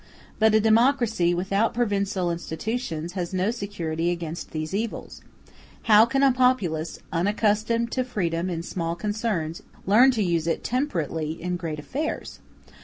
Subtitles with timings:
[0.39, 5.21] But a democracy without provincial institutions has no security against these evils.
[5.83, 11.33] How can a populace, unaccustomed to freedom in small concerns, learn to use it temperately
[11.39, 12.39] in great affairs?